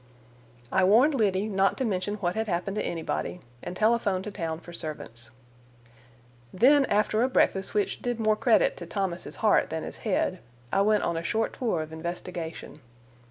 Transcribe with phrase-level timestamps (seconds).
[0.71, 4.59] I warned Liddy not to mention what had happened to anybody, and telephoned to town
[4.59, 5.29] for servants.
[6.51, 10.39] Then after a breakfast which did more credit to Thomas' heart than his head,
[10.73, 12.81] I went on a short tour of investigation.